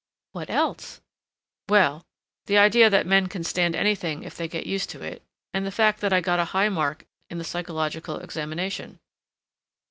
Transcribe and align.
"What 0.31 0.49
else?" 0.49 0.99
"Well, 1.69 2.07
the 2.47 2.57
idea 2.57 2.89
that 2.89 3.05
men 3.05 3.27
can 3.27 3.43
stand 3.43 3.75
anything 3.75 4.23
if 4.23 4.35
they 4.35 4.47
get 4.47 4.65
used 4.65 4.89
to 4.89 5.03
it, 5.03 5.21
and 5.53 5.63
the 5.63 5.71
fact 5.71 6.01
that 6.01 6.11
I 6.11 6.21
got 6.21 6.39
a 6.39 6.45
high 6.57 6.69
mark 6.69 7.05
in 7.29 7.37
the 7.37 7.43
psychological 7.43 8.17
examination." 8.17 8.99